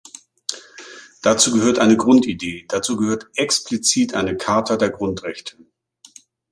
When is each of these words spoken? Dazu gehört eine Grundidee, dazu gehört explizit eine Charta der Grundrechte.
Dazu 1.21 1.53
gehört 1.53 1.77
eine 1.77 1.95
Grundidee, 1.95 2.65
dazu 2.67 2.97
gehört 2.97 3.27
explizit 3.35 4.15
eine 4.15 4.35
Charta 4.35 4.75
der 4.75 4.89
Grundrechte. 4.89 5.57